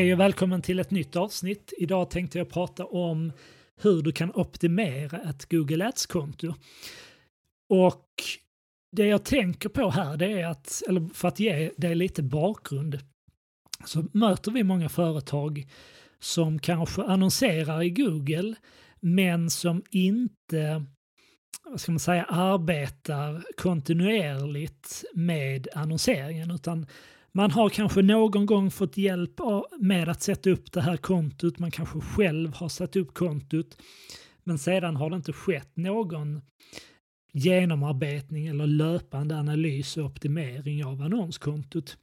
Hej 0.00 0.12
och 0.12 0.20
välkommen 0.20 0.62
till 0.62 0.78
ett 0.78 0.90
nytt 0.90 1.16
avsnitt. 1.16 1.72
Idag 1.78 2.10
tänkte 2.10 2.38
jag 2.38 2.50
prata 2.50 2.84
om 2.84 3.32
hur 3.80 4.02
du 4.02 4.12
kan 4.12 4.32
optimera 4.34 5.18
ett 5.30 5.50
Google 5.50 5.86
Ads-konto. 5.86 6.54
Och 7.68 8.06
det 8.96 9.06
jag 9.06 9.24
tänker 9.24 9.68
på 9.68 9.90
här, 9.90 10.16
det 10.16 10.32
är 10.32 10.46
att, 10.46 10.82
eller 10.88 11.14
för 11.14 11.28
att 11.28 11.40
ge 11.40 11.70
dig 11.76 11.94
lite 11.94 12.22
bakgrund, 12.22 12.98
så 13.84 14.04
möter 14.12 14.50
vi 14.50 14.64
många 14.64 14.88
företag 14.88 15.66
som 16.18 16.58
kanske 16.58 17.02
annonserar 17.02 17.82
i 17.82 17.90
Google 17.90 18.54
men 19.00 19.50
som 19.50 19.82
inte 19.90 20.84
vad 21.64 21.80
ska 21.80 21.92
man 21.92 22.00
säga, 22.00 22.24
arbetar 22.24 23.44
kontinuerligt 23.56 25.04
med 25.14 25.68
annonseringen 25.74 26.50
utan 26.50 26.86
man 27.32 27.50
har 27.50 27.68
kanske 27.68 28.02
någon 28.02 28.46
gång 28.46 28.70
fått 28.70 28.96
hjälp 28.96 29.40
med 29.78 30.08
att 30.08 30.22
sätta 30.22 30.50
upp 30.50 30.72
det 30.72 30.80
här 30.80 30.96
kontot, 30.96 31.58
man 31.58 31.70
kanske 31.70 32.00
själv 32.00 32.54
har 32.54 32.68
satt 32.68 32.96
upp 32.96 33.14
kontot 33.14 33.76
men 34.44 34.58
sedan 34.58 34.96
har 34.96 35.10
det 35.10 35.16
inte 35.16 35.32
skett 35.32 35.76
någon 35.76 36.40
genomarbetning 37.32 38.46
eller 38.46 38.66
löpande 38.66 39.38
analys 39.38 39.96
och 39.96 40.04
optimering 40.04 40.84
av 40.84 41.02
annonskontot. 41.02 41.96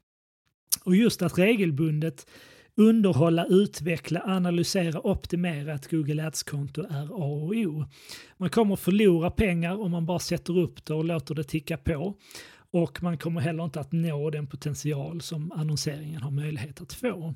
Och 0.84 0.96
just 0.96 1.22
att 1.22 1.38
regelbundet 1.38 2.28
underhålla, 2.76 3.46
utveckla, 3.46 4.22
analysera, 4.26 5.08
optimera 5.08 5.74
ett 5.74 5.92
Google 5.92 6.28
Ads-konto 6.28 6.82
är 6.90 7.06
A 7.06 7.26
och 7.26 7.56
O. 7.56 7.86
Man 8.38 8.50
kommer 8.50 8.76
förlora 8.76 9.32
pengar 9.32 9.82
om 9.82 9.92
man 9.92 10.06
bara 10.06 10.20
sätter 10.20 10.58
upp 10.58 10.86
det 10.86 10.94
och 10.94 11.06
låter 11.06 11.36
det 11.36 11.44
ticka 11.44 11.78
på. 11.78 12.16
Och 12.72 13.04
man 13.04 13.18
kommer 13.18 13.42
heller 13.42 13.64
inte 13.64 13.80
att 13.80 13.92
nå 13.92 14.30
den 14.30 14.48
potential 14.48 15.22
som 15.22 15.52
annonseringen 15.52 16.22
har 16.22 16.32
möjlighet 16.32 16.82
att 16.82 16.94
få. 16.94 17.36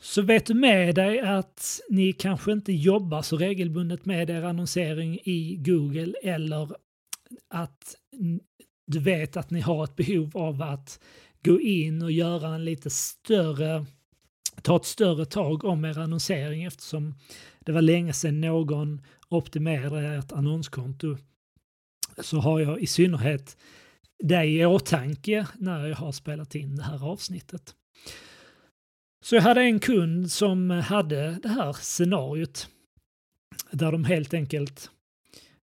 Så 0.00 0.22
vet 0.22 0.46
du 0.46 0.54
med 0.54 0.94
dig 0.94 1.20
att 1.20 1.80
ni 1.88 2.12
kanske 2.12 2.52
inte 2.52 2.72
jobbar 2.72 3.22
så 3.22 3.36
regelbundet 3.36 4.06
med 4.06 4.30
er 4.30 4.42
annonsering 4.42 5.18
i 5.24 5.56
Google 5.56 6.14
eller 6.22 6.70
att 7.48 7.96
du 8.86 8.98
vet 8.98 9.36
att 9.36 9.50
ni 9.50 9.60
har 9.60 9.84
ett 9.84 9.96
behov 9.96 10.36
av 10.36 10.62
att 10.62 11.00
gå 11.44 11.60
in 11.60 12.02
och 12.02 12.12
göra 12.12 12.54
en 12.54 12.64
lite 12.64 12.90
större, 12.90 13.86
ta 14.62 14.76
ett 14.76 14.84
större 14.84 15.24
tag 15.24 15.64
om 15.64 15.84
er 15.84 15.98
annonsering 15.98 16.64
eftersom 16.64 17.14
det 17.60 17.72
var 17.72 17.82
länge 17.82 18.12
sedan 18.12 18.40
någon 18.40 19.02
optimerade 19.28 20.08
ert 20.08 20.32
annonskonto 20.32 21.16
så 22.18 22.38
har 22.38 22.60
jag 22.60 22.80
i 22.80 22.86
synnerhet 22.86 23.56
dig 24.22 24.56
i 24.56 24.66
åtanke 24.66 25.46
när 25.58 25.86
jag 25.86 25.96
har 25.96 26.12
spelat 26.12 26.54
in 26.54 26.76
det 26.76 26.82
här 26.82 27.04
avsnittet. 27.04 27.74
Så 29.24 29.34
jag 29.34 29.42
hade 29.42 29.60
en 29.62 29.80
kund 29.80 30.32
som 30.32 30.70
hade 30.70 31.38
det 31.42 31.48
här 31.48 31.72
scenariot 31.72 32.68
där 33.70 33.92
de 33.92 34.04
helt 34.04 34.34
enkelt 34.34 34.90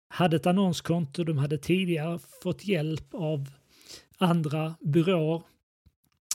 hade 0.08 0.36
ett 0.36 0.46
annonskonto, 0.46 1.24
de 1.24 1.38
hade 1.38 1.58
tidigare 1.58 2.18
fått 2.42 2.64
hjälp 2.64 3.14
av 3.14 3.48
andra 4.18 4.74
byråer 4.80 5.42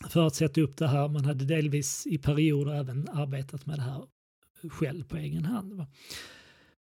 för 0.10 0.28
att 0.28 0.36
sätta 0.36 0.62
upp 0.62 0.78
det 0.78 0.88
här. 0.88 1.08
Man 1.08 1.26
hade 1.26 1.46
delvis 1.46 2.08
i 2.08 2.18
perioder 2.18 2.74
även 2.74 3.10
arbetat 3.10 3.66
med 3.66 3.78
det 3.78 3.82
här 3.82 4.04
själv 4.70 5.04
på 5.04 5.18
egen 5.18 5.46
hand. 5.46 5.86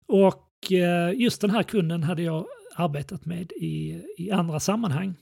Och 0.07 0.73
eh, 0.73 1.13
just 1.21 1.41
den 1.41 1.51
här 1.51 1.63
kunden 1.63 2.03
hade 2.03 2.23
jag 2.23 2.47
arbetat 2.75 3.25
med 3.25 3.53
i, 3.53 4.03
i 4.19 4.31
andra 4.31 4.61
sammanhang. 4.61 5.15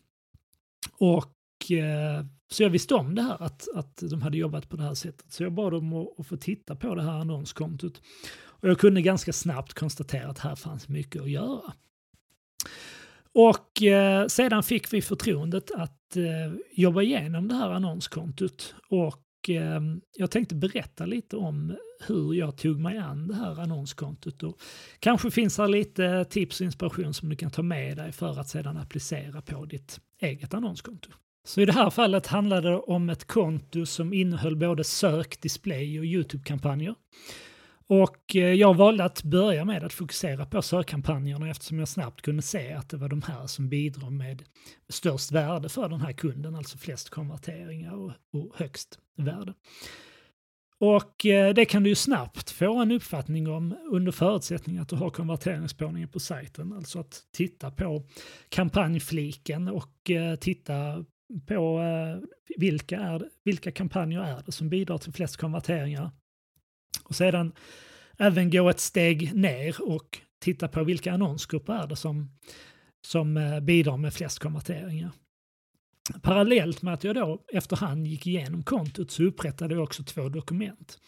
Och 0.99 1.71
eh, 1.71 2.25
så 2.51 2.63
jag 2.63 2.71
visste 2.71 2.95
om 2.95 3.15
det 3.15 3.23
här, 3.23 3.43
att, 3.43 3.69
att 3.75 3.97
de 4.11 4.23
hade 4.23 4.39
jobbat 4.39 4.69
på 4.69 4.77
det 4.77 4.83
här 4.83 4.95
sättet. 4.95 5.33
Så 5.33 5.43
jag 5.43 5.53
bad 5.53 5.73
dem 5.73 5.93
att, 5.93 6.21
att 6.21 6.27
få 6.27 6.37
titta 6.37 6.77
på 6.77 6.95
det 6.95 7.03
här 7.03 7.19
annonskontot. 7.21 8.03
Och 8.33 8.69
jag 8.69 8.79
kunde 8.79 9.03
ganska 9.03 9.33
snabbt 9.33 9.75
konstatera 9.75 10.29
att 10.29 10.39
här 10.39 10.57
fanns 10.57 10.89
mycket 10.89 11.23
att 11.23 11.31
göra. 11.31 11.73
Och 13.33 13.83
eh, 13.83 14.27
sedan 14.27 14.63
fick 14.63 14.93
vi 14.93 15.03
förtroendet 15.03 15.71
att 15.71 16.17
eh, 16.17 16.55
jobba 16.73 17.03
igenom 17.03 17.49
det 17.49 17.55
här 17.55 17.71
annonskontot. 17.71 18.75
Och 18.89 19.23
eh, 19.49 19.81
jag 20.17 20.31
tänkte 20.31 20.55
berätta 20.55 21.07
lite 21.07 21.37
om 21.37 21.77
hur 22.07 22.35
jag 22.35 22.57
tog 22.57 22.81
mig 22.81 22.99
an 22.99 23.29
det 23.29 23.35
här 23.35 23.61
annonskontot. 23.61 24.43
Och 24.43 24.61
kanske 24.99 25.31
finns 25.31 25.59
här 25.59 25.69
lite 25.69 26.25
tips 26.25 26.61
och 26.61 26.65
inspiration 26.65 27.15
som 27.15 27.29
du 27.29 27.37
kan 27.37 27.51
ta 27.51 27.63
med 27.63 27.97
dig 27.97 28.13
för 28.13 28.41
att 28.41 28.49
sedan 28.49 28.77
applicera 28.77 29.43
på 29.43 29.65
ditt 29.65 30.01
eget 30.21 30.55
annonskonto. 30.55 31.11
Så 31.45 31.61
i 31.61 31.67
det 31.67 31.73
här 31.73 31.91
fallet 31.91 32.27
handlade 32.27 32.69
det 32.69 32.79
om 32.79 33.11
ett 33.11 33.27
konto 33.27 33.87
som 33.87 34.13
innehöll 34.13 34.57
både 34.57 34.85
sök, 34.85 35.41
display 35.41 35.99
och 35.99 36.05
Youtube-kampanjer. 36.05 36.95
Och 37.91 38.37
eh, 38.37 38.53
jag 38.53 38.77
valde 38.77 39.05
att 39.05 39.23
börja 39.23 39.65
med 39.65 39.85
att 39.85 39.93
fokusera 39.93 40.47
på 40.47 40.63
sökkampanjerna 40.63 41.51
eftersom 41.51 41.79
jag 41.79 41.89
snabbt 41.89 42.23
kunde 42.23 42.43
se 42.43 42.73
att 42.73 42.89
det 42.89 42.97
var 42.97 43.09
de 43.09 43.23
här 43.23 43.47
som 43.47 43.69
bidrar 43.69 44.11
med 44.11 44.43
störst 44.89 45.33
värde 45.33 45.69
för 45.69 45.89
den 45.89 46.01
här 46.01 46.13
kunden, 46.13 46.55
alltså 46.55 46.79
flest 46.79 47.11
konverteringar 47.11 47.95
och, 47.95 48.13
och 48.33 48.53
högst 48.57 48.99
värde. 49.17 49.55
Och 50.79 51.27
eh, 51.27 51.55
det 51.55 51.65
kan 51.65 51.83
du 51.83 51.89
ju 51.89 51.95
snabbt 51.95 52.51
få 52.51 52.79
en 52.83 52.93
uppfattning 52.93 53.49
om 53.49 53.77
under 53.91 54.13
förutsättning 54.13 54.79
att 54.79 54.89
du 54.89 54.97
har 54.97 55.11
konverteringsspårningen 55.11 56.09
på 56.09 56.21
sajten. 56.21 56.73
Alltså 56.73 56.99
att 56.99 57.23
titta 57.33 57.71
på 57.71 58.07
kampanjfliken 58.49 59.69
och 59.69 60.11
eh, 60.11 60.37
titta 60.37 61.05
på 61.47 61.81
vilka, 62.57 62.99
är, 62.99 63.29
vilka 63.45 63.73
kampanjer 63.73 64.21
är 64.21 64.43
det 64.47 64.53
som 64.53 64.69
bidrar 64.69 64.99
till 64.99 65.13
flest 65.13 65.37
konverteringar 65.37 66.11
och 67.11 67.17
sedan 67.17 67.53
även 68.19 68.51
gå 68.51 68.69
ett 68.69 68.81
steg 68.81 69.35
ner 69.35 69.83
och 69.83 70.19
titta 70.39 70.69
på 70.69 70.85
vilka 70.85 71.13
annonsgrupper 71.13 71.73
är 71.73 71.87
det 71.87 71.97
som, 71.97 72.31
som 73.07 73.37
eh, 73.37 73.61
bidrar 73.61 73.97
med 73.97 74.15
flest 74.15 74.39
konverteringar. 74.39 75.11
Parallellt 76.23 76.83
med 76.83 76.95
att 76.95 77.05
jag 77.05 77.15
då 77.15 77.43
efterhand 77.53 78.07
gick 78.07 78.27
igenom 78.27 78.63
kontot 78.63 79.11
så 79.11 79.23
upprättade 79.23 79.75
jag 79.75 79.83
också 79.83 80.03
två 80.03 80.29
dokument. 80.29 80.99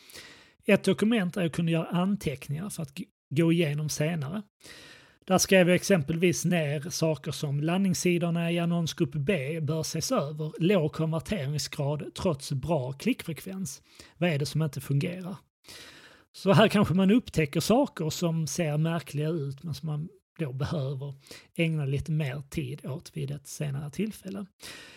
Ett 0.67 0.85
dokument 0.85 1.35
där 1.35 1.43
jag 1.43 1.53
kunde 1.53 1.73
göra 1.73 1.87
anteckningar 1.87 2.71
för 2.71 2.83
att 2.83 2.99
gå 3.31 3.53
igenom 3.53 3.89
senare. 3.89 4.43
Där 5.27 5.39
skrev 5.39 5.69
jag 5.69 5.75
exempelvis 5.75 6.45
ner 6.45 6.91
saker 6.91 7.31
som 7.33 7.61
landningssidorna 7.61 8.53
i 8.53 8.59
annonsgrupp 8.59 9.15
B 9.15 9.61
bör 9.61 9.81
ses 9.81 10.13
över, 10.13 10.53
låg 10.59 10.93
konverteringsgrad 10.93 12.15
trots 12.15 12.53
bra 12.53 12.93
klickfrekvens. 12.93 13.83
Vad 14.17 14.31
är 14.31 14.39
det 14.39 14.47
som 14.47 14.63
inte 14.63 14.81
fungerar? 14.81 15.37
Så 16.33 16.53
här 16.53 16.69
kanske 16.69 16.95
man 16.95 17.11
upptäcker 17.11 17.61
saker 17.61 18.11
som 18.11 18.47
ser 18.47 18.79
märkliga 18.79 19.29
ut 19.29 19.63
men 19.63 19.75
som 19.75 19.87
man 19.87 20.09
då 20.39 20.53
behöver 20.53 21.15
ägna 21.55 21.85
lite 21.85 22.13
mer 22.13 22.43
tid 22.51 22.87
åt 22.87 23.17
vid 23.17 23.31
ett 23.31 23.47
senare 23.47 23.91
tillfälle. 23.91 24.47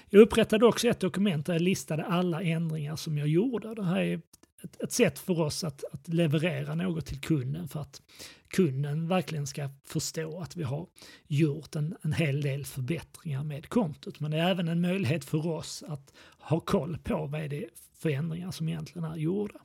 Jag 0.09 0.21
upprättade 0.21 0.65
också 0.65 0.87
ett 0.87 0.99
dokument 0.99 1.45
där 1.45 1.53
jag 1.53 1.61
listade 1.61 2.05
alla 2.05 2.41
ändringar 2.41 2.95
som 2.95 3.17
jag 3.17 3.27
gjorde. 3.27 3.75
Det 3.75 3.83
här 3.83 4.01
är 4.01 4.21
ett, 4.63 4.81
ett 4.81 4.91
sätt 4.91 5.19
för 5.19 5.39
oss 5.39 5.63
att, 5.63 5.83
att, 5.91 6.07
leverera 6.07 6.75
något 6.75 7.05
till 7.05 7.19
kunden 7.19 7.67
för 7.67 7.79
att 7.79 8.01
kunden 8.47 9.07
verkligen 9.07 9.47
ska 9.47 9.69
förstå 9.85 10.41
att 10.41 10.55
vi 10.55 10.63
har 10.63 10.87
gjort 11.27 11.75
en, 11.75 11.95
en 12.01 12.13
hel 12.13 12.41
del 12.41 12.65
förbättringar 12.65 13.43
med 13.43 13.69
kontot. 13.69 14.19
Men 14.19 14.31
det 14.31 14.37
är 14.37 14.49
även 14.49 14.67
en 14.67 14.81
möjlighet 14.81 15.25
för 15.25 15.47
oss 15.47 15.83
att 15.87 16.13
ha 16.39 16.59
koll 16.59 16.97
på 16.97 17.25
vad 17.25 17.41
är 17.41 17.49
det 17.49 17.65
för 17.99 18.09
ändringar 18.09 18.51
som 18.51 18.69
egentligen 18.69 19.11
är 19.11 19.15
gjorda. 19.15 19.59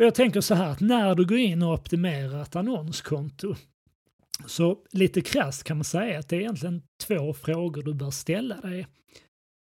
Och 0.00 0.06
jag 0.06 0.14
tänker 0.14 0.40
så 0.40 0.54
här 0.54 0.70
att 0.70 0.80
när 0.80 1.14
du 1.14 1.26
går 1.26 1.38
in 1.38 1.62
och 1.62 1.74
optimerar 1.74 2.42
ett 2.42 2.56
annonskonto 2.56 3.54
så 4.46 4.78
lite 4.90 5.20
krasst 5.20 5.64
kan 5.64 5.76
man 5.76 5.84
säga 5.84 6.18
att 6.18 6.28
det 6.28 6.36
är 6.36 6.40
egentligen 6.40 6.82
två 7.02 7.34
frågor 7.34 7.82
du 7.82 7.94
bör 7.94 8.10
ställa 8.10 8.60
dig. 8.60 8.86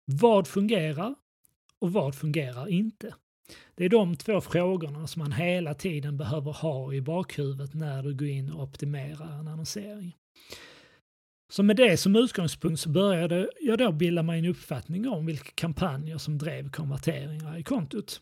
Vad 0.06 0.48
fungerar 0.48 1.16
och 1.82 1.94
vad 1.94 2.16
fungerar 2.16 2.70
inte? 2.70 3.14
Det 3.76 3.86
är 3.86 3.90
de 3.90 4.16
två 4.16 4.42
frågorna 4.42 5.08
som 5.08 5.20
man 5.20 5.32
hela 5.32 5.74
tiden 5.74 6.18
behöver 6.18 6.52
ha 6.52 6.94
i 6.94 7.02
bakhuvudet 7.02 7.74
när 7.74 8.04
du 8.04 8.16
går 8.16 8.28
in 8.28 8.52
och 8.52 8.64
optimerar 8.64 9.40
en 9.40 9.48
annonsering. 9.48 10.16
Så 11.52 11.64
med 11.64 11.76
det 11.76 11.98
som 11.98 12.16
utgångspunkt 12.16 12.80
så 12.80 12.90
började 12.90 13.50
jag 13.62 13.78
då 13.78 13.92
bilda 13.92 14.24
mig 14.24 14.40
en 14.40 14.46
uppfattning 14.46 15.08
om 15.08 15.26
vilka 15.26 15.52
kampanjer 15.56 16.18
som 16.18 16.38
drev 16.38 16.70
konverteringar 16.70 17.58
i 17.58 17.64
kontot. 17.64 18.22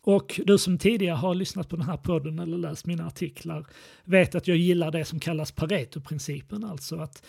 Och 0.00 0.40
du 0.44 0.58
som 0.58 0.78
tidigare 0.78 1.16
har 1.16 1.34
lyssnat 1.34 1.68
på 1.68 1.76
den 1.76 1.86
här 1.86 1.96
podden 1.96 2.38
eller 2.38 2.58
läst 2.58 2.86
mina 2.86 3.06
artiklar 3.06 3.66
vet 4.04 4.34
att 4.34 4.48
jag 4.48 4.56
gillar 4.56 4.90
det 4.90 5.04
som 5.04 5.20
kallas 5.20 5.52
Pareto-principen, 5.52 6.64
alltså 6.64 6.96
att 6.96 7.22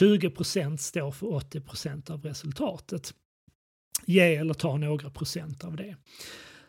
20% 0.00 0.76
står 0.76 1.10
för 1.10 1.26
80% 1.26 2.10
av 2.10 2.22
resultatet. 2.22 3.14
Ge 4.06 4.34
eller 4.36 4.54
ta 4.54 4.76
några 4.76 5.10
procent 5.10 5.64
av 5.64 5.76
det. 5.76 5.96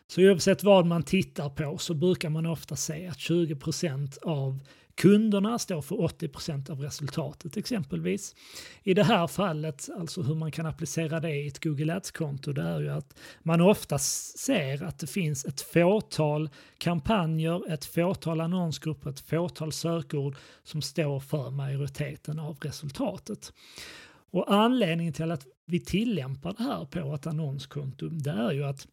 Så 0.06 0.22
oavsett 0.22 0.62
vad 0.62 0.86
man 0.86 1.02
tittar 1.02 1.50
på 1.50 1.78
så 1.78 1.94
brukar 1.94 2.30
man 2.30 2.46
ofta 2.46 2.76
se 2.76 3.06
att 3.06 3.18
20% 3.18 4.18
av 4.22 4.60
kunderna 4.98 5.58
står 5.58 5.82
för 5.82 5.96
80% 5.96 6.70
av 6.70 6.80
resultatet 6.80 7.56
exempelvis. 7.56 8.34
I 8.82 8.94
det 8.94 9.04
här 9.04 9.26
fallet, 9.26 9.88
alltså 9.96 10.22
hur 10.22 10.34
man 10.34 10.50
kan 10.50 10.66
applicera 10.66 11.20
det 11.20 11.34
i 11.34 11.48
ett 11.48 11.64
Google 11.64 11.96
Ads-konto, 11.96 12.52
det 12.52 12.62
är 12.62 12.80
ju 12.80 12.88
att 12.88 13.18
man 13.42 13.60
ofta 13.60 13.98
ser 13.98 14.82
att 14.82 14.98
det 14.98 15.06
finns 15.06 15.44
ett 15.44 15.60
fåtal 15.60 16.50
kampanjer, 16.78 17.72
ett 17.72 17.84
fåtal 17.84 18.40
annonsgrupper, 18.40 19.10
ett 19.10 19.20
fåtal 19.20 19.72
sökord 19.72 20.36
som 20.62 20.82
står 20.82 21.20
för 21.20 21.50
majoriteten 21.50 22.38
av 22.38 22.58
resultatet. 22.60 23.52
Och 24.30 24.52
anledningen 24.54 25.12
till 25.12 25.30
att 25.30 25.46
vi 25.66 25.80
tillämpar 25.80 26.54
det 26.58 26.62
här 26.62 26.84
på 26.84 27.14
ett 27.14 27.26
annonskonto, 27.26 28.08
det 28.08 28.30
är 28.30 28.52
ju 28.52 28.64
att 28.64 28.86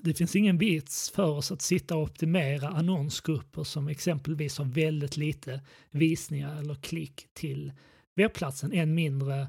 det 0.00 0.14
finns 0.14 0.36
ingen 0.36 0.58
vits 0.58 1.10
för 1.10 1.30
oss 1.30 1.52
att 1.52 1.62
sitta 1.62 1.96
och 1.96 2.02
optimera 2.02 2.68
annonsgrupper 2.68 3.64
som 3.64 3.88
exempelvis 3.88 4.58
har 4.58 4.64
väldigt 4.64 5.16
lite 5.16 5.60
visningar 5.90 6.60
eller 6.60 6.74
klick 6.74 7.26
till 7.32 7.72
webbplatsen, 8.14 8.72
än 8.72 8.94
mindre 8.94 9.46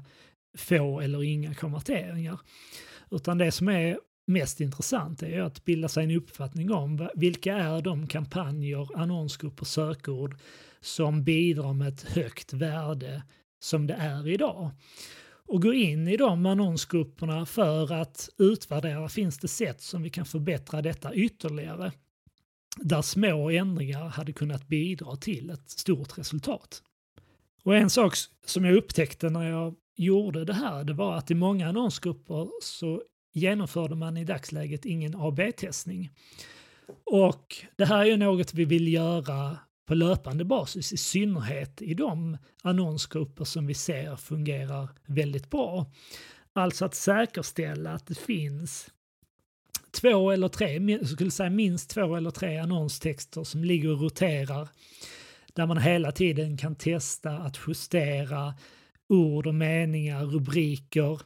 få 0.56 1.00
eller 1.00 1.22
inga 1.22 1.54
konverteringar. 1.54 2.40
Utan 3.10 3.38
det 3.38 3.52
som 3.52 3.68
är 3.68 3.98
mest 4.26 4.60
intressant 4.60 5.22
är 5.22 5.40
att 5.40 5.64
bilda 5.64 5.88
sig 5.88 6.04
en 6.04 6.10
uppfattning 6.10 6.72
om 6.72 7.08
vilka 7.14 7.56
är 7.56 7.82
de 7.82 8.06
kampanjer, 8.06 8.88
annonsgrupper, 8.96 9.64
sökord 9.64 10.36
som 10.80 11.24
bidrar 11.24 11.72
med 11.72 11.88
ett 11.88 12.02
högt 12.02 12.52
värde 12.52 13.22
som 13.60 13.86
det 13.86 13.94
är 13.94 14.28
idag 14.28 14.70
och 15.48 15.62
gå 15.62 15.72
in 15.72 16.08
i 16.08 16.16
de 16.16 16.46
annonsgrupperna 16.46 17.46
för 17.46 17.92
att 17.92 18.28
utvärdera, 18.38 19.08
finns 19.08 19.38
det 19.38 19.48
sätt 19.48 19.80
som 19.80 20.02
vi 20.02 20.10
kan 20.10 20.26
förbättra 20.26 20.82
detta 20.82 21.14
ytterligare? 21.14 21.92
Där 22.76 23.02
små 23.02 23.50
ändringar 23.50 24.08
hade 24.08 24.32
kunnat 24.32 24.68
bidra 24.68 25.16
till 25.16 25.50
ett 25.50 25.70
stort 25.70 26.18
resultat. 26.18 26.82
Och 27.62 27.76
en 27.76 27.90
sak 27.90 28.14
som 28.46 28.64
jag 28.64 28.76
upptäckte 28.76 29.30
när 29.30 29.50
jag 29.50 29.74
gjorde 29.96 30.44
det 30.44 30.54
här, 30.54 30.84
det 30.84 30.92
var 30.92 31.16
att 31.16 31.30
i 31.30 31.34
många 31.34 31.68
annonsgrupper 31.68 32.48
så 32.62 33.02
genomförde 33.32 33.94
man 33.94 34.16
i 34.16 34.24
dagsläget 34.24 34.84
ingen 34.84 35.14
AB-testning. 35.14 36.10
Och 37.04 37.56
det 37.76 37.84
här 37.84 37.98
är 37.98 38.04
ju 38.04 38.16
något 38.16 38.54
vi 38.54 38.64
vill 38.64 38.92
göra 38.92 39.58
på 39.86 39.94
löpande 39.94 40.44
basis, 40.44 40.92
i 40.92 40.96
synnerhet 40.96 41.82
i 41.82 41.94
de 41.94 42.38
annonsgrupper 42.62 43.44
som 43.44 43.66
vi 43.66 43.74
ser 43.74 44.16
fungerar 44.16 44.88
väldigt 45.06 45.50
bra. 45.50 45.86
Alltså 46.52 46.84
att 46.84 46.94
säkerställa 46.94 47.92
att 47.92 48.06
det 48.06 48.18
finns 48.18 48.90
två 50.00 50.30
eller 50.30 50.48
tre, 50.48 50.78
jag 50.78 51.08
skulle 51.08 51.30
säga 51.30 51.50
minst 51.50 51.90
två 51.90 52.16
eller 52.16 52.30
tre 52.30 52.58
annonstexter 52.58 53.44
som 53.44 53.64
ligger 53.64 53.92
och 53.92 54.00
roterar 54.00 54.68
där 55.52 55.66
man 55.66 55.78
hela 55.78 56.12
tiden 56.12 56.56
kan 56.56 56.74
testa 56.74 57.30
att 57.30 57.58
justera 57.66 58.54
ord 59.08 59.46
och 59.46 59.54
meningar, 59.54 60.24
rubriker 60.24 61.20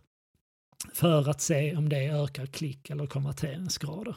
för 0.93 1.31
att 1.31 1.41
se 1.41 1.77
om 1.77 1.89
det 1.89 2.07
ökar 2.07 2.47
klick 2.47 2.91
eller 2.91 3.07
konverteringsgrader. 3.07 4.17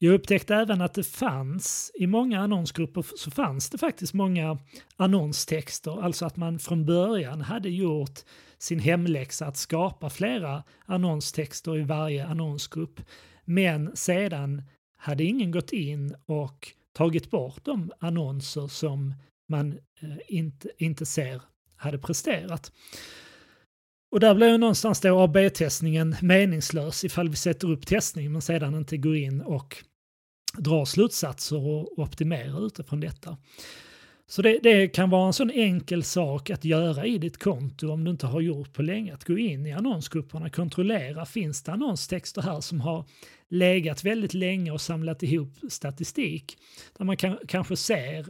Jag 0.00 0.14
upptäckte 0.14 0.54
även 0.54 0.80
att 0.80 0.94
det 0.94 1.04
fanns, 1.04 1.92
i 1.94 2.06
många 2.06 2.40
annonsgrupper 2.40 3.04
så 3.16 3.30
fanns 3.30 3.70
det 3.70 3.78
faktiskt 3.78 4.14
många 4.14 4.58
annonstexter, 4.96 6.02
alltså 6.02 6.26
att 6.26 6.36
man 6.36 6.58
från 6.58 6.86
början 6.86 7.40
hade 7.40 7.68
gjort 7.68 8.20
sin 8.58 8.78
hemläxa 8.78 9.46
att 9.46 9.56
skapa 9.56 10.10
flera 10.10 10.64
annonstexter 10.86 11.78
i 11.78 11.82
varje 11.82 12.26
annonsgrupp. 12.26 13.00
Men 13.44 13.96
sedan 13.96 14.62
hade 14.96 15.24
ingen 15.24 15.50
gått 15.50 15.72
in 15.72 16.14
och 16.26 16.68
tagit 16.92 17.30
bort 17.30 17.64
de 17.64 17.92
annonser 17.98 18.66
som 18.66 19.14
man 19.48 19.72
eh, 20.00 20.16
inte, 20.28 20.68
inte 20.78 21.06
ser 21.06 21.42
hade 21.76 21.98
presterat. 21.98 22.72
Och 24.10 24.20
där 24.20 24.34
blir 24.34 24.48
ju 24.48 24.58
någonstans 24.58 25.00
då 25.00 25.20
AB-testningen 25.20 26.16
meningslös 26.22 27.04
ifall 27.04 27.28
vi 27.28 27.36
sätter 27.36 27.70
upp 27.70 27.86
testning 27.86 28.32
men 28.32 28.42
sedan 28.42 28.74
inte 28.74 28.96
går 28.96 29.16
in 29.16 29.40
och 29.40 29.76
drar 30.58 30.84
slutsatser 30.84 31.66
och 31.66 31.98
optimerar 31.98 32.66
utifrån 32.66 33.00
detta. 33.00 33.36
Så 34.30 34.42
det, 34.42 34.58
det, 34.62 34.88
kan 34.88 35.10
vara 35.10 35.26
en 35.26 35.32
sån 35.32 35.50
enkel 35.50 36.04
sak 36.04 36.50
att 36.50 36.64
göra 36.64 37.06
i 37.06 37.18
ditt 37.18 37.38
konto 37.38 37.90
om 37.90 38.04
du 38.04 38.10
inte 38.10 38.26
har 38.26 38.40
gjort 38.40 38.72
på 38.72 38.82
länge. 38.82 39.14
Att 39.14 39.24
gå 39.24 39.38
in 39.38 39.66
i 39.66 39.72
annonsgrupperna, 39.72 40.50
kontrollera, 40.50 41.26
finns 41.26 41.62
det 41.62 41.72
annonstexter 41.72 42.42
här 42.42 42.60
som 42.60 42.80
har 42.80 43.04
legat 43.48 44.04
väldigt 44.04 44.34
länge 44.34 44.70
och 44.70 44.80
samlat 44.80 45.22
ihop 45.22 45.52
statistik? 45.68 46.58
Där 46.98 47.04
man 47.04 47.16
kan, 47.16 47.38
kanske 47.48 47.76
ser 47.76 48.26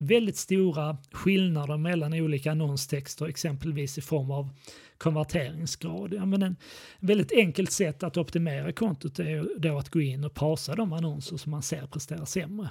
väldigt 0.00 0.36
stora 0.36 0.96
skillnader 1.12 1.76
mellan 1.76 2.14
olika 2.14 2.50
annonstexter, 2.50 3.26
exempelvis 3.26 3.98
i 3.98 4.00
form 4.00 4.30
av 4.30 4.50
konverteringsgrad. 4.98 6.14
Ja, 6.14 6.26
men 6.26 6.42
en 6.42 6.56
väldigt 7.00 7.32
enkelt 7.32 7.72
sätt 7.72 8.02
att 8.02 8.16
optimera 8.16 8.72
kontot 8.72 9.18
är 9.18 9.58
då 9.58 9.78
att 9.78 9.88
gå 9.88 10.00
in 10.00 10.24
och 10.24 10.34
pausa 10.34 10.74
de 10.74 10.92
annonser 10.92 11.36
som 11.36 11.50
man 11.50 11.62
ser 11.62 11.86
presterar 11.86 12.24
sämre. 12.24 12.70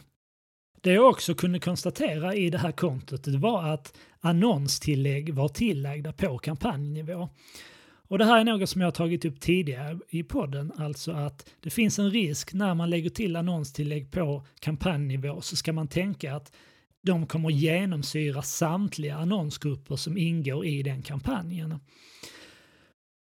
Det 0.81 0.93
jag 0.93 1.09
också 1.09 1.35
kunde 1.35 1.59
konstatera 1.59 2.35
i 2.35 2.49
det 2.49 2.57
här 2.57 2.71
kontot 2.71 3.23
det 3.23 3.37
var 3.37 3.63
att 3.63 3.97
annonstillägg 4.19 5.33
var 5.33 5.47
tillagda 5.47 6.13
på 6.13 6.37
kampanjnivå. 6.37 7.29
Och 8.11 8.17
det 8.17 8.25
här 8.25 8.39
är 8.39 8.43
något 8.43 8.69
som 8.69 8.81
jag 8.81 8.87
har 8.87 8.91
tagit 8.91 9.25
upp 9.25 9.39
tidigare 9.39 9.99
i 10.09 10.23
podden, 10.23 10.71
alltså 10.77 11.11
att 11.11 11.49
det 11.59 11.69
finns 11.69 11.99
en 11.99 12.11
risk 12.11 12.53
när 12.53 12.73
man 12.73 12.89
lägger 12.89 13.09
till 13.09 13.35
annonstillägg 13.35 14.11
på 14.11 14.45
kampanjnivå 14.59 15.41
så 15.41 15.55
ska 15.55 15.73
man 15.73 15.87
tänka 15.87 16.35
att 16.35 16.51
de 17.03 17.27
kommer 17.27 17.49
genomsyra 17.49 18.41
samtliga 18.41 19.15
annonsgrupper 19.15 19.95
som 19.95 20.17
ingår 20.17 20.65
i 20.65 20.83
den 20.83 21.01
kampanjen. 21.01 21.79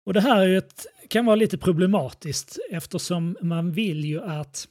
Och 0.07 0.15
det 0.15 0.21
här 0.21 0.49
ett, 0.49 0.87
kan 1.09 1.27
vara 1.27 1.37
lite 1.37 1.59
problematiskt 1.59 2.59
eftersom 2.71 3.37
man 3.43 3.73
vill 3.73 4.05
ju 4.05 4.23
att 4.23 4.69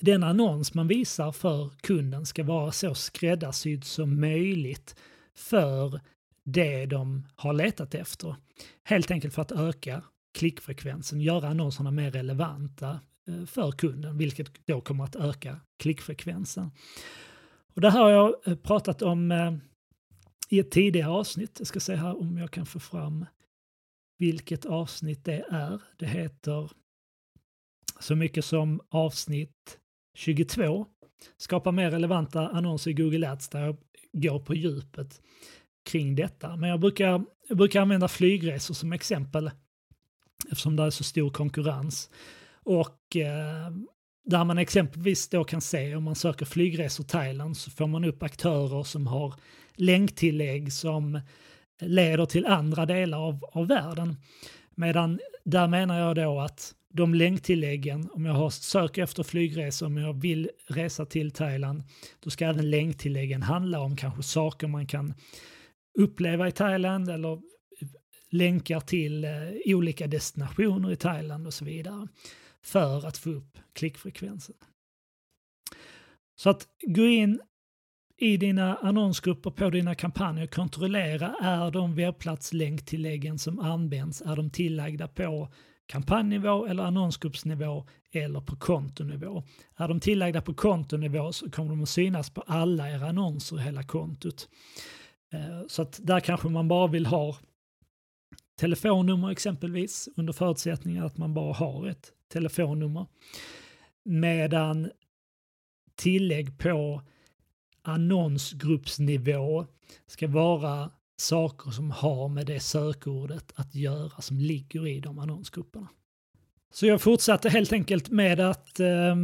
den 0.00 0.24
annons 0.24 0.74
man 0.74 0.88
visar 0.88 1.32
för 1.32 1.70
kunden 1.80 2.26
ska 2.26 2.44
vara 2.44 2.72
så 2.72 2.94
skräddarsydd 2.94 3.84
som 3.84 4.20
möjligt 4.20 4.96
för 5.34 6.00
det 6.44 6.86
de 6.86 7.26
har 7.36 7.52
letat 7.52 7.94
efter. 7.94 8.36
Helt 8.84 9.10
enkelt 9.10 9.34
för 9.34 9.42
att 9.42 9.52
öka 9.52 10.02
klickfrekvensen, 10.38 11.20
göra 11.20 11.48
annonserna 11.48 11.90
mer 11.90 12.10
relevanta 12.10 13.00
eh, 13.28 13.46
för 13.46 13.72
kunden, 13.72 14.18
vilket 14.18 14.66
då 14.66 14.80
kommer 14.80 15.04
att 15.04 15.16
öka 15.16 15.60
klickfrekvensen. 15.78 16.70
Och 17.74 17.80
det 17.80 17.90
här 17.90 18.00
har 18.00 18.10
jag 18.10 18.34
eh, 18.46 18.56
pratat 18.56 19.02
om 19.02 19.32
eh, 19.32 19.52
i 20.48 20.58
ett 20.58 20.70
tidigare 20.70 21.10
avsnitt. 21.10 21.56
Jag 21.58 21.66
ska 21.66 21.80
se 21.80 21.94
här 21.94 22.20
om 22.20 22.38
jag 22.38 22.50
kan 22.50 22.66
få 22.66 22.80
fram 22.80 23.26
vilket 24.18 24.66
avsnitt 24.66 25.24
det 25.24 25.44
är. 25.48 25.82
Det 25.98 26.06
heter 26.06 26.70
så 28.00 28.16
mycket 28.16 28.44
som 28.44 28.80
avsnitt 28.88 29.78
22. 30.14 30.86
Skapa 31.36 31.72
mer 31.72 31.90
relevanta 31.90 32.48
annonser 32.48 32.90
i 32.90 32.94
Google 32.94 33.30
Ads 33.30 33.48
där 33.48 33.60
jag 33.60 33.76
går 34.12 34.38
på 34.38 34.54
djupet 34.54 35.22
kring 35.90 36.14
detta. 36.14 36.56
Men 36.56 36.70
jag 36.70 36.80
brukar, 36.80 37.24
jag 37.48 37.56
brukar 37.56 37.80
använda 37.80 38.08
flygresor 38.08 38.74
som 38.74 38.92
exempel 38.92 39.50
eftersom 40.50 40.76
det 40.76 40.82
är 40.82 40.90
så 40.90 41.04
stor 41.04 41.30
konkurrens. 41.30 42.10
Och 42.52 43.16
eh, 43.16 43.70
där 44.30 44.44
man 44.44 44.58
exempelvis 44.58 45.28
då 45.28 45.44
kan 45.44 45.60
se 45.60 45.94
om 45.96 46.04
man 46.04 46.14
söker 46.14 46.44
flygresor 46.44 47.04
Thailand 47.04 47.56
så 47.56 47.70
får 47.70 47.86
man 47.86 48.04
upp 48.04 48.22
aktörer 48.22 48.82
som 48.82 49.06
har 49.06 49.34
länktillägg 49.74 50.72
som 50.72 51.20
leder 51.80 52.26
till 52.26 52.46
andra 52.46 52.86
delar 52.86 53.18
av, 53.18 53.44
av 53.52 53.68
världen. 53.68 54.16
Medan 54.74 55.20
där 55.44 55.68
menar 55.68 55.98
jag 55.98 56.16
då 56.16 56.40
att 56.40 56.74
de 56.92 57.14
länktilläggen, 57.14 58.10
om 58.12 58.26
jag 58.26 58.34
har 58.34 58.50
söker 58.50 59.02
efter 59.02 59.22
flygresor, 59.22 59.86
om 59.86 59.96
jag 59.96 60.20
vill 60.20 60.50
resa 60.66 61.06
till 61.06 61.30
Thailand, 61.30 61.82
då 62.20 62.30
ska 62.30 62.46
även 62.46 62.70
länktilläggen 62.70 63.42
handla 63.42 63.80
om 63.80 63.96
kanske 63.96 64.22
saker 64.22 64.66
man 64.66 64.86
kan 64.86 65.14
uppleva 65.98 66.48
i 66.48 66.52
Thailand 66.52 67.08
eller 67.08 67.49
länkar 68.30 68.80
till 68.80 69.24
eh, 69.24 69.30
olika 69.66 70.06
destinationer 70.06 70.92
i 70.92 70.96
Thailand 70.96 71.46
och 71.46 71.54
så 71.54 71.64
vidare 71.64 72.08
för 72.62 73.06
att 73.06 73.18
få 73.18 73.30
upp 73.30 73.58
klickfrekvensen. 73.72 74.56
Så 76.36 76.50
att 76.50 76.68
gå 76.86 77.06
in 77.06 77.40
i 78.16 78.36
dina 78.36 78.76
annonsgrupper 78.76 79.50
på 79.50 79.70
dina 79.70 79.94
kampanjer 79.94 80.46
kontrollera 80.46 81.34
är 81.42 81.70
de 81.70 81.94
webbplatslänktilläggen 81.94 83.38
som 83.38 83.58
används, 83.58 84.22
är 84.22 84.36
de 84.36 84.50
tillagda 84.50 85.08
på 85.08 85.52
kampanjnivå 85.86 86.66
eller 86.66 86.82
annonsgruppsnivå 86.82 87.86
eller 88.12 88.40
på 88.40 88.56
kontonivå. 88.56 89.42
Är 89.76 89.88
de 89.88 90.00
tillagda 90.00 90.40
på 90.40 90.54
kontonivå 90.54 91.32
så 91.32 91.50
kommer 91.50 91.70
de 91.70 91.82
att 91.82 91.88
synas 91.88 92.30
på 92.30 92.40
alla 92.46 92.90
era 92.90 93.08
annonser 93.08 93.56
i 93.56 93.62
hela 93.62 93.82
kontot. 93.82 94.48
Eh, 95.32 95.66
så 95.68 95.82
att 95.82 96.00
där 96.02 96.20
kanske 96.20 96.48
man 96.48 96.68
bara 96.68 96.86
vill 96.86 97.06
ha 97.06 97.36
telefonnummer 98.60 99.30
exempelvis 99.30 100.08
under 100.16 100.32
förutsättning 100.32 100.98
att 100.98 101.18
man 101.18 101.34
bara 101.34 101.52
har 101.52 101.86
ett 101.86 102.12
telefonnummer. 102.32 103.06
medan 104.04 104.90
tillägg 105.94 106.58
på 106.58 107.02
annonsgruppsnivå 107.82 109.66
ska 110.06 110.28
vara 110.28 110.90
saker 111.16 111.70
som 111.70 111.90
har 111.90 112.28
med 112.28 112.46
det 112.46 112.60
sökordet 112.60 113.52
att 113.54 113.74
göra 113.74 114.22
som 114.22 114.38
ligger 114.38 114.86
i 114.86 115.00
de 115.00 115.18
annonsgrupperna. 115.18 115.88
Så 116.72 116.86
jag 116.86 117.00
fortsatte 117.00 117.48
helt 117.48 117.72
enkelt 117.72 118.10
med 118.10 118.40
att 118.40 118.80
eh, 118.80 119.16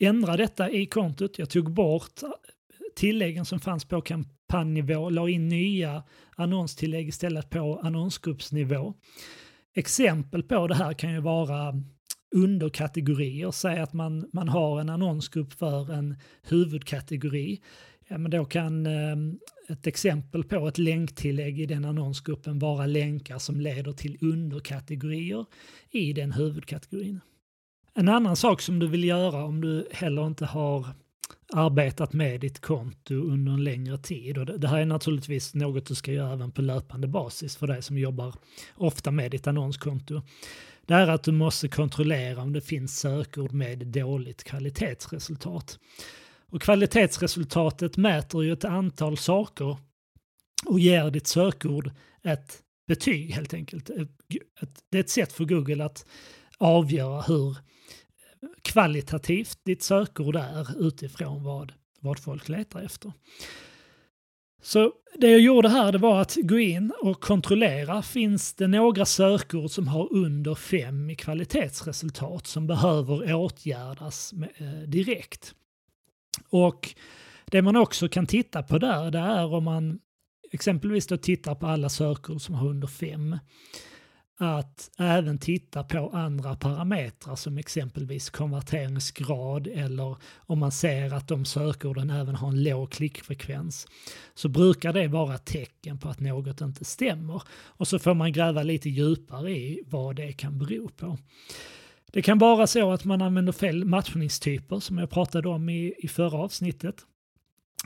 ändra 0.00 0.36
detta 0.36 0.70
i 0.70 0.86
kontot. 0.86 1.38
Jag 1.38 1.50
tog 1.50 1.72
bort 1.72 2.20
tilläggen 2.98 3.44
som 3.44 3.60
fanns 3.60 3.84
på 3.84 4.00
kampanjnivå, 4.00 5.10
la 5.10 5.28
in 5.28 5.48
nya 5.48 6.02
annonstillägg 6.36 7.08
istället 7.08 7.50
på 7.50 7.80
annonsgruppsnivå. 7.82 8.94
Exempel 9.74 10.42
på 10.42 10.66
det 10.66 10.74
här 10.74 10.92
kan 10.92 11.12
ju 11.12 11.20
vara 11.20 11.74
underkategorier. 12.34 13.50
Säg 13.50 13.78
att 13.78 13.92
man, 13.92 14.30
man 14.32 14.48
har 14.48 14.80
en 14.80 14.88
annonsgrupp 14.88 15.52
för 15.52 15.92
en 15.92 16.16
huvudkategori. 16.42 17.60
Ja, 18.08 18.18
men 18.18 18.30
då 18.30 18.44
kan 18.44 18.86
eh, 18.86 19.16
ett 19.68 19.86
exempel 19.86 20.44
på 20.44 20.68
ett 20.68 20.78
länktillägg 20.78 21.60
i 21.60 21.66
den 21.66 21.84
annonsgruppen 21.84 22.58
vara 22.58 22.86
länkar 22.86 23.38
som 23.38 23.60
leder 23.60 23.92
till 23.92 24.18
underkategorier 24.20 25.46
i 25.90 26.12
den 26.12 26.32
huvudkategorin. 26.32 27.20
En 27.94 28.08
annan 28.08 28.36
sak 28.36 28.60
som 28.60 28.78
du 28.78 28.88
vill 28.88 29.04
göra 29.04 29.44
om 29.44 29.60
du 29.60 29.88
heller 29.92 30.26
inte 30.26 30.46
har 30.46 30.86
arbetat 31.52 32.12
med 32.12 32.40
ditt 32.40 32.60
konto 32.60 33.14
under 33.14 33.52
en 33.52 33.64
längre 33.64 33.98
tid. 33.98 34.38
Och 34.38 34.60
det 34.60 34.68
här 34.68 34.80
är 34.80 34.84
naturligtvis 34.84 35.54
något 35.54 35.86
du 35.86 35.94
ska 35.94 36.12
göra 36.12 36.32
även 36.32 36.50
på 36.50 36.62
löpande 36.62 37.08
basis 37.08 37.56
för 37.56 37.66
dig 37.66 37.82
som 37.82 37.98
jobbar 37.98 38.34
ofta 38.74 39.10
med 39.10 39.30
ditt 39.30 39.46
annonskonto. 39.46 40.22
Det 40.86 40.94
är 40.94 41.08
att 41.08 41.22
du 41.24 41.32
måste 41.32 41.68
kontrollera 41.68 42.42
om 42.42 42.52
det 42.52 42.60
finns 42.60 42.98
sökord 42.98 43.52
med 43.52 43.86
dåligt 43.86 44.44
kvalitetsresultat. 44.44 45.78
Och 46.50 46.62
kvalitetsresultatet 46.62 47.96
mäter 47.96 48.44
ju 48.44 48.52
ett 48.52 48.64
antal 48.64 49.16
saker 49.16 49.76
och 50.66 50.80
ger 50.80 51.10
ditt 51.10 51.26
sökord 51.26 51.90
ett 52.22 52.62
betyg 52.86 53.34
helt 53.34 53.54
enkelt. 53.54 53.90
Det 54.90 54.98
är 54.98 55.00
ett 55.00 55.10
sätt 55.10 55.32
för 55.32 55.44
Google 55.44 55.84
att 55.84 56.06
avgöra 56.58 57.22
hur 57.22 57.56
kvalitativt 58.62 59.58
ditt 59.64 59.82
sökord 59.82 60.36
är 60.36 60.86
utifrån 60.88 61.44
vad, 61.44 61.72
vad 62.00 62.18
folk 62.18 62.48
letar 62.48 62.82
efter. 62.82 63.12
Så 64.62 64.92
det 65.14 65.30
jag 65.30 65.40
gjorde 65.40 65.68
här 65.68 65.92
det 65.92 65.98
var 65.98 66.20
att 66.20 66.36
gå 66.36 66.58
in 66.58 66.92
och 67.02 67.20
kontrollera, 67.20 68.02
finns 68.02 68.54
det 68.54 68.66
några 68.66 69.04
sökord 69.04 69.70
som 69.70 69.88
har 69.88 70.12
under 70.12 70.54
fem 70.54 71.10
i 71.10 71.14
kvalitetsresultat 71.14 72.46
som 72.46 72.66
behöver 72.66 73.34
åtgärdas 73.34 74.32
med, 74.32 74.50
eh, 74.56 74.88
direkt? 74.88 75.54
Och 76.50 76.94
det 77.44 77.62
man 77.62 77.76
också 77.76 78.08
kan 78.08 78.26
titta 78.26 78.62
på 78.62 78.78
där, 78.78 79.10
det 79.10 79.18
är 79.18 79.54
om 79.54 79.64
man 79.64 79.98
exempelvis 80.52 81.06
då 81.06 81.16
tittar 81.16 81.54
på 81.54 81.66
alla 81.66 81.88
sökord 81.88 82.40
som 82.40 82.54
har 82.54 82.68
under 82.68 82.88
fem 82.88 83.38
att 84.40 84.90
även 84.98 85.38
titta 85.38 85.84
på 85.84 86.10
andra 86.10 86.56
parametrar 86.56 87.36
som 87.36 87.58
exempelvis 87.58 88.30
konverteringsgrad 88.30 89.66
eller 89.66 90.16
om 90.36 90.58
man 90.58 90.72
ser 90.72 91.14
att 91.14 91.28
de 91.28 91.44
sökorden 91.44 92.10
även 92.10 92.34
har 92.34 92.48
en 92.48 92.62
låg 92.62 92.90
klickfrekvens 92.90 93.86
så 94.34 94.48
brukar 94.48 94.92
det 94.92 95.08
vara 95.08 95.38
tecken 95.38 95.98
på 95.98 96.08
att 96.08 96.20
något 96.20 96.60
inte 96.60 96.84
stämmer. 96.84 97.42
Och 97.50 97.88
så 97.88 97.98
får 97.98 98.14
man 98.14 98.32
gräva 98.32 98.62
lite 98.62 98.88
djupare 98.90 99.50
i 99.50 99.82
vad 99.86 100.16
det 100.16 100.32
kan 100.32 100.58
bero 100.58 100.88
på. 100.88 101.18
Det 102.12 102.22
kan 102.22 102.38
vara 102.38 102.66
så 102.66 102.92
att 102.92 103.04
man 103.04 103.22
använder 103.22 103.52
fel 103.52 103.84
matchningstyper 103.84 104.80
som 104.80 104.98
jag 104.98 105.10
pratade 105.10 105.48
om 105.48 105.68
i, 105.68 105.94
i 105.98 106.08
förra 106.08 106.38
avsnittet. 106.38 107.06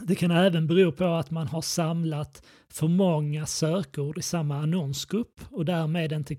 Det 0.04 0.14
kan 0.14 0.30
även 0.30 0.66
bero 0.66 0.92
på 0.92 1.04
att 1.04 1.30
man 1.30 1.48
har 1.48 1.62
samlat 1.62 2.42
för 2.68 2.88
många 2.88 3.46
sökord 3.46 4.18
i 4.18 4.22
samma 4.22 4.56
annonsgrupp 4.56 5.40
och 5.50 5.64
därmed, 5.64 6.12
inte, 6.12 6.36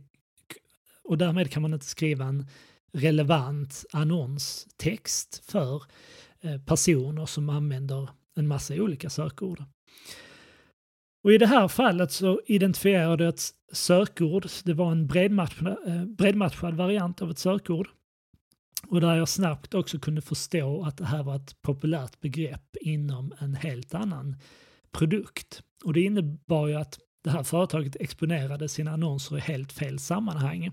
och 1.04 1.18
därmed 1.18 1.52
kan 1.52 1.62
man 1.62 1.74
inte 1.74 1.86
skriva 1.86 2.26
en 2.26 2.48
relevant 2.94 3.86
annonstext 3.92 5.52
för 5.52 5.84
eh, 6.42 6.58
personer 6.58 7.26
som 7.26 7.50
använder 7.50 8.10
en 8.36 8.48
massa 8.48 8.74
olika 8.74 9.10
sökord. 9.10 9.64
Och 11.24 11.34
I 11.34 11.38
det 11.38 11.48
här 11.48 11.68
fallet 11.68 12.12
så 12.12 12.42
identifierade 12.46 13.24
jag 13.24 13.34
ett 13.34 13.50
sökord, 13.72 14.48
det 14.64 14.74
var 14.74 14.92
en 14.92 15.08
bredmatchad, 15.08 15.78
eh, 15.88 16.06
bredmatchad 16.06 16.74
variant 16.74 17.22
av 17.22 17.32
ett 17.32 17.40
sökord 17.40 17.88
och 18.94 19.02
där 19.02 19.16
jag 19.16 19.30
snabbt 19.30 19.74
också 19.74 20.00
kunde 20.00 20.22
förstå 20.22 20.84
att 20.84 20.98
det 20.98 21.06
här 21.06 21.24
var 21.24 21.36
ett 21.36 21.62
populärt 21.62 22.20
begrepp 22.20 22.76
inom 22.82 23.34
en 23.40 23.56
helt 23.56 23.94
annan 23.94 24.36
produkt. 24.92 25.62
Och 25.84 25.94
det 25.94 26.02
innebar 26.02 26.68
ju 26.68 26.76
att 26.76 27.00
det 27.24 27.30
här 27.30 27.44
företaget 27.44 27.96
exponerade 27.96 28.70
sina 28.70 28.92
annonser 28.92 29.38
i 29.38 29.40
helt 29.40 29.72
fel 29.72 30.00
sammanhang. 30.00 30.72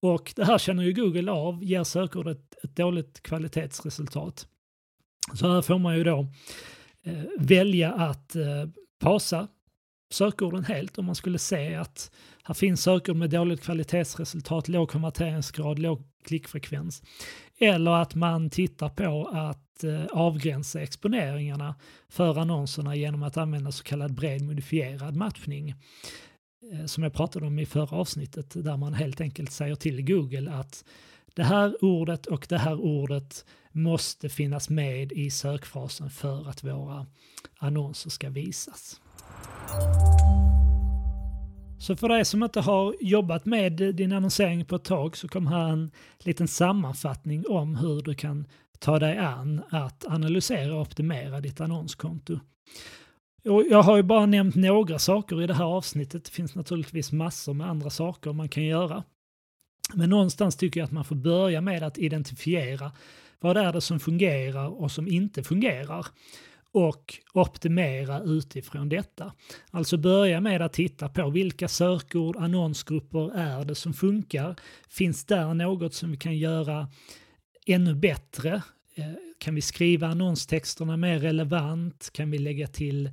Och 0.00 0.32
det 0.36 0.44
här 0.44 0.58
känner 0.58 0.82
ju 0.82 0.92
Google 0.92 1.30
av, 1.32 1.64
ger 1.64 1.84
sökordet 1.84 2.64
ett 2.64 2.76
dåligt 2.76 3.22
kvalitetsresultat. 3.22 4.48
Så 5.34 5.52
här 5.52 5.62
får 5.62 5.78
man 5.78 5.96
ju 5.96 6.04
då 6.04 6.26
eh, 7.02 7.24
välja 7.38 7.92
att 7.92 8.36
eh, 8.36 8.68
pausa 8.98 9.48
sökorden 10.10 10.64
helt 10.64 10.98
om 10.98 11.04
man 11.04 11.14
skulle 11.14 11.38
se 11.38 11.74
att 11.74 12.10
här 12.46 12.54
finns 12.54 12.82
sökord 12.82 13.16
med 13.16 13.30
dåligt 13.30 13.62
kvalitetsresultat, 13.62 14.68
låg 14.68 14.90
konverteringsgrad, 14.90 15.78
låg 15.78 16.02
klickfrekvens. 16.24 17.02
Eller 17.58 17.90
att 17.90 18.14
man 18.14 18.50
tittar 18.50 18.88
på 18.88 19.30
att 19.32 19.84
eh, 19.84 20.04
avgränsa 20.04 20.80
exponeringarna 20.80 21.74
för 22.08 22.38
annonserna 22.38 22.96
genom 22.96 23.22
att 23.22 23.36
använda 23.36 23.72
så 23.72 23.84
kallad 23.84 24.14
bred 24.14 24.42
modifierad 24.42 25.16
matchning. 25.16 25.74
Eh, 26.72 26.86
som 26.86 27.02
jag 27.02 27.12
pratade 27.12 27.46
om 27.46 27.58
i 27.58 27.66
förra 27.66 27.96
avsnittet 27.96 28.64
där 28.64 28.76
man 28.76 28.94
helt 28.94 29.20
enkelt 29.20 29.52
säger 29.52 29.74
till 29.74 30.04
Google 30.04 30.52
att 30.52 30.84
det 31.34 31.44
här 31.44 31.84
ordet 31.84 32.26
och 32.26 32.46
det 32.48 32.58
här 32.58 32.80
ordet 32.80 33.44
måste 33.72 34.28
finnas 34.28 34.68
med 34.68 35.12
i 35.12 35.30
sökfrasen 35.30 36.10
för 36.10 36.48
att 36.48 36.64
våra 36.64 37.06
annonser 37.58 38.10
ska 38.10 38.30
visas. 38.30 39.00
Så 41.84 41.96
för 41.96 42.08
dig 42.08 42.24
som 42.24 42.42
inte 42.42 42.60
har 42.60 42.94
jobbat 43.00 43.46
med 43.46 43.72
din 43.72 44.12
annonsering 44.12 44.64
på 44.64 44.76
ett 44.76 44.84
tag 44.84 45.16
så 45.16 45.28
kommer 45.28 45.50
här 45.50 45.68
en 45.68 45.90
liten 46.18 46.48
sammanfattning 46.48 47.44
om 47.48 47.76
hur 47.76 48.02
du 48.02 48.14
kan 48.14 48.46
ta 48.78 48.98
dig 48.98 49.18
an 49.18 49.62
att 49.70 50.04
analysera 50.08 50.74
och 50.74 50.80
optimera 50.80 51.40
ditt 51.40 51.60
annonskonto. 51.60 52.38
Och 53.44 53.64
jag 53.70 53.82
har 53.82 53.96
ju 53.96 54.02
bara 54.02 54.26
nämnt 54.26 54.54
några 54.54 54.98
saker 54.98 55.42
i 55.42 55.46
det 55.46 55.54
här 55.54 55.64
avsnittet. 55.64 56.24
Det 56.24 56.30
finns 56.30 56.54
naturligtvis 56.54 57.12
massor 57.12 57.54
med 57.54 57.68
andra 57.68 57.90
saker 57.90 58.32
man 58.32 58.48
kan 58.48 58.64
göra. 58.64 59.04
Men 59.94 60.10
någonstans 60.10 60.56
tycker 60.56 60.80
jag 60.80 60.84
att 60.84 60.92
man 60.92 61.04
får 61.04 61.16
börja 61.16 61.60
med 61.60 61.82
att 61.82 61.98
identifiera 61.98 62.92
vad 63.40 63.56
är 63.56 63.72
det 63.72 63.80
som 63.80 64.00
fungerar 64.00 64.82
och 64.82 64.90
som 64.90 65.08
inte 65.08 65.42
fungerar 65.42 66.06
och 66.74 67.14
optimera 67.34 68.22
utifrån 68.22 68.88
detta. 68.88 69.32
Alltså 69.70 69.96
börja 69.96 70.40
med 70.40 70.62
att 70.62 70.72
titta 70.72 71.08
på 71.08 71.30
vilka 71.30 71.68
sökord, 71.68 72.36
annonsgrupper 72.36 73.38
är 73.38 73.64
det 73.64 73.74
som 73.74 73.94
funkar? 73.94 74.56
Finns 74.88 75.24
där 75.24 75.54
något 75.54 75.94
som 75.94 76.10
vi 76.10 76.16
kan 76.16 76.36
göra 76.38 76.88
ännu 77.66 77.94
bättre? 77.94 78.62
Eh, 78.94 79.04
kan 79.38 79.54
vi 79.54 79.60
skriva 79.60 80.06
annonstexterna 80.06 80.96
mer 80.96 81.18
relevant? 81.18 82.10
Kan 82.12 82.30
vi 82.30 82.38
lägga 82.38 82.66
till 82.66 83.10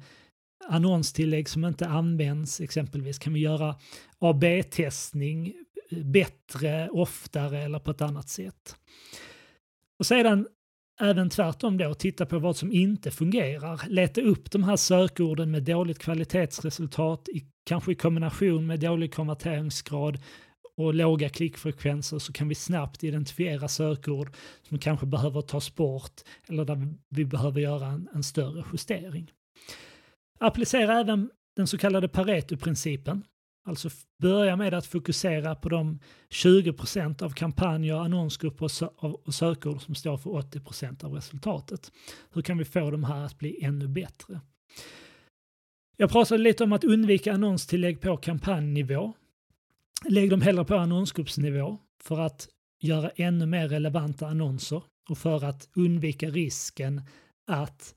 annonstillägg 0.70 1.50
som 1.50 1.66
inte 1.66 1.88
används 1.88 2.62
exempelvis? 2.62 3.20
Kan 3.20 3.34
vi 3.34 3.40
göra 3.40 3.76
AB-testning 4.20 5.54
bättre, 6.04 6.90
oftare 6.90 7.64
eller 7.64 7.80
på 7.80 7.92
ett 7.92 8.02
annat 8.02 8.30
sätt? 8.30 8.76
Och 10.00 10.06
sedan 10.06 10.48
även 11.02 11.30
tvärtom 11.30 11.78
då 11.78 11.94
titta 11.94 12.26
på 12.26 12.40
vad 12.40 12.58
som 12.58 12.72
inte 12.72 13.12
fungerar. 13.12 13.82
Leta 13.88 14.22
upp 14.22 14.52
de 14.52 14.64
här 14.64 14.76
sökorden 14.76 15.52
med 15.52 15.64
dåligt 15.64 16.00
kvalitetsresultat, 16.00 17.30
i, 17.30 17.46
kanske 17.66 17.92
i 17.92 17.96
kombination 17.96 18.68
med 18.68 18.80
dålig 18.80 19.14
konverteringsgrad 19.14 20.20
och 20.78 20.94
låga 20.94 21.30
klickfrekvenser 21.30 22.20
så 22.20 22.34
kan 22.34 22.48
vi 22.48 22.56
snabbt 22.56 23.04
identifiera 23.04 23.68
sökord 23.68 24.36
som 24.62 24.80
kanske 24.80 25.06
behöver 25.06 25.42
tas 25.42 25.76
bort 25.76 26.22
eller 26.50 26.66
där 26.66 26.94
vi 27.10 27.26
behöver 27.26 27.62
göra 27.62 27.88
en, 27.88 28.08
en 28.14 28.24
större 28.24 28.64
justering. 28.72 29.32
Applicera 30.40 31.00
även 31.00 31.30
den 31.56 31.68
så 31.68 31.78
kallade 31.78 32.08
Pareto-principen. 32.08 33.24
Alltså 33.64 33.90
börja 34.22 34.56
med 34.56 34.74
att 34.74 34.86
fokusera 34.86 35.56
på 35.56 35.70
de 35.70 36.00
20 36.30 36.74
procent 36.74 37.22
av 37.22 37.30
kampanjer, 37.30 37.96
annonsgrupper 37.96 38.70
och 39.02 39.34
sökord 39.34 39.82
som 39.82 39.96
står 39.96 40.18
för 40.18 40.36
80 40.36 40.60
procent 40.60 41.04
av 41.04 41.14
resultatet. 41.14 41.92
Hur 42.34 42.42
kan 42.42 42.58
vi 42.58 42.66
få 42.66 42.92
de 42.92 43.04
här 43.04 43.26
att 43.26 43.38
bli 43.38 43.64
ännu 43.64 43.88
bättre? 43.88 44.42
Jag 45.98 46.10
pratade 46.12 46.44
lite 46.44 46.64
om 46.64 46.74
att 46.74 46.84
undvika 46.84 47.34
annonstillägg 47.34 48.02
på 48.02 48.18
kampanjnivå. 48.18 49.14
Lägg 50.10 50.30
dem 50.30 50.42
hellre 50.42 50.66
på 50.66 50.76
annonsgruppsnivå 50.76 51.78
för 52.04 52.20
att 52.20 52.48
göra 52.80 53.10
ännu 53.10 53.46
mer 53.46 53.70
relevanta 53.70 54.28
annonser 54.28 54.84
och 55.10 55.18
för 55.18 55.44
att 55.44 55.70
undvika 55.76 56.30
risken 56.30 57.02
att 57.48 57.96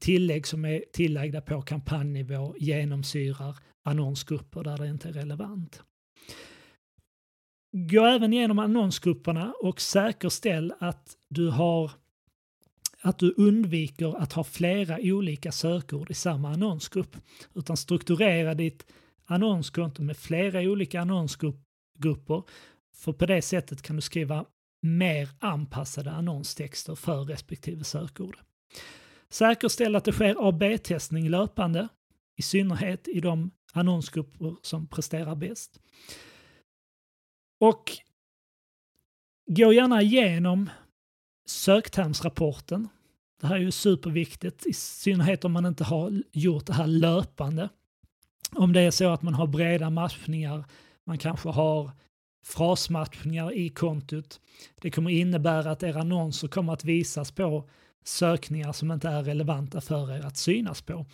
tillägg 0.00 0.46
som 0.46 0.64
är 0.64 0.84
tillagda 0.92 1.40
på 1.40 1.62
kampanjnivå 1.62 2.54
genomsyrar 2.58 3.56
annonsgrupper 3.88 4.64
där 4.64 4.78
det 4.78 4.88
inte 4.88 5.08
är 5.08 5.12
relevant. 5.12 5.82
Gå 7.72 8.04
även 8.04 8.32
igenom 8.32 8.58
annonsgrupperna 8.58 9.52
och 9.62 9.80
säkerställ 9.80 10.72
att 10.78 11.16
du 11.28 11.50
har 11.50 11.90
att 13.00 13.18
du 13.18 13.34
undviker 13.36 14.16
att 14.18 14.32
ha 14.32 14.44
flera 14.44 14.98
olika 15.00 15.52
sökord 15.52 16.10
i 16.10 16.14
samma 16.14 16.48
annonsgrupp. 16.48 17.16
Utan 17.54 17.76
strukturera 17.76 18.54
ditt 18.54 18.86
annonskonto 19.24 20.02
med 20.02 20.16
flera 20.16 20.60
olika 20.60 21.00
annonsgrupper. 21.00 22.42
För 22.94 23.12
på 23.12 23.26
det 23.26 23.42
sättet 23.42 23.82
kan 23.82 23.96
du 23.96 24.02
skriva 24.02 24.44
mer 24.82 25.28
anpassade 25.38 26.10
annonstexter 26.10 26.94
för 26.94 27.24
respektive 27.24 27.84
sökord. 27.84 28.38
Säkerställ 29.28 29.96
att 29.96 30.04
det 30.04 30.12
sker 30.12 30.48
AB-testning 30.48 31.28
löpande, 31.28 31.88
i 32.36 32.42
synnerhet 32.42 33.08
i 33.08 33.20
de 33.20 33.50
annonsgrupper 33.78 34.56
som 34.62 34.86
presterar 34.86 35.34
bäst. 35.34 35.80
Och 37.60 37.92
gå 39.46 39.72
gärna 39.72 40.02
igenom 40.02 40.70
söktermsrapporten. 41.46 42.88
Det 43.40 43.46
här 43.46 43.54
är 43.54 43.60
ju 43.60 43.70
superviktigt, 43.70 44.66
i 44.66 44.72
synnerhet 44.72 45.44
om 45.44 45.52
man 45.52 45.66
inte 45.66 45.84
har 45.84 46.22
gjort 46.32 46.66
det 46.66 46.72
här 46.72 46.86
löpande. 46.86 47.68
Om 48.52 48.72
det 48.72 48.80
är 48.80 48.90
så 48.90 49.08
att 49.08 49.22
man 49.22 49.34
har 49.34 49.46
breda 49.46 49.90
matchningar, 49.90 50.64
man 51.04 51.18
kanske 51.18 51.48
har 51.48 51.90
frasmatchningar 52.44 53.52
i 53.52 53.68
kontot. 53.68 54.40
Det 54.80 54.90
kommer 54.90 55.10
innebära 55.10 55.70
att 55.70 55.82
era 55.82 56.00
annonser 56.00 56.48
kommer 56.48 56.72
att 56.72 56.84
visas 56.84 57.32
på 57.32 57.68
sökningar 58.04 58.72
som 58.72 58.92
inte 58.92 59.08
är 59.08 59.22
relevanta 59.22 59.80
för 59.80 60.12
er 60.16 60.26
att 60.26 60.36
synas 60.36 60.82
på. 60.82 61.06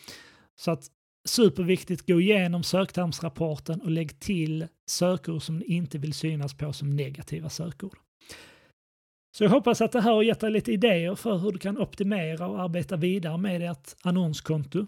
Så 0.57 0.71
att 0.71 0.91
superviktigt, 1.25 2.07
gå 2.07 2.21
igenom 2.21 2.63
söktermsrapporten 2.63 3.81
och 3.81 3.91
lägg 3.91 4.21
till 4.21 4.67
sökord 4.87 5.43
som 5.43 5.59
ni 5.59 5.65
inte 5.65 5.99
vill 5.99 6.15
synas 6.15 6.55
på 6.55 6.73
som 6.73 6.91
negativa 6.91 7.49
sökord. 7.49 7.99
Så 9.37 9.45
jag 9.45 9.51
hoppas 9.51 9.81
att 9.81 9.93
det 9.93 10.01
här 10.01 10.13
har 10.13 10.23
gett 10.23 10.41
dig 10.41 10.51
lite 10.51 10.73
idéer 10.73 11.15
för 11.15 11.39
hur 11.39 11.53
du 11.53 11.59
kan 11.59 11.79
optimera 11.79 12.47
och 12.49 12.61
arbeta 12.61 12.97
vidare 12.97 13.39
med 13.39 13.71
ert 13.71 13.95
annonskonto. 14.03 14.87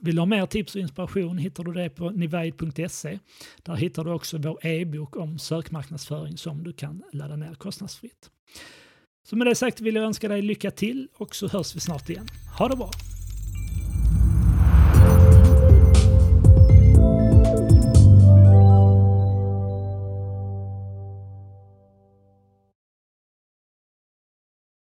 Vill 0.00 0.14
du 0.14 0.20
ha 0.20 0.26
mer 0.26 0.46
tips 0.46 0.74
och 0.74 0.80
inspiration 0.80 1.38
hittar 1.38 1.64
du 1.64 1.72
det 1.72 1.90
på 1.90 2.10
nivaid.se. 2.10 3.18
Där 3.62 3.74
hittar 3.74 4.04
du 4.04 4.10
också 4.10 4.38
vår 4.38 4.66
e-bok 4.66 5.16
om 5.16 5.38
sökmarknadsföring 5.38 6.36
som 6.36 6.62
du 6.62 6.72
kan 6.72 7.02
ladda 7.12 7.36
ner 7.36 7.54
kostnadsfritt. 7.54 8.30
Så 9.28 9.36
med 9.36 9.46
det 9.46 9.54
sagt 9.54 9.80
vill 9.80 9.94
jag 9.94 10.04
önska 10.04 10.28
dig 10.28 10.42
lycka 10.42 10.70
till 10.70 11.08
och 11.14 11.34
så 11.34 11.48
hörs 11.48 11.76
vi 11.76 11.80
snart 11.80 12.08
igen. 12.08 12.26
Ha 12.58 12.68
det 12.68 12.76
bra! 12.76 13.09